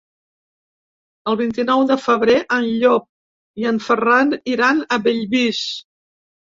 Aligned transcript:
El 1.31 1.37
vint-i-nou 1.41 1.83
de 1.91 1.99
febrer 2.07 2.39
en 2.59 2.67
Llop 2.73 3.07
i 3.63 3.71
en 3.75 3.81
Ferran 3.91 4.37
iran 4.59 4.85
a 4.87 5.03
Bellvís. 5.09 5.67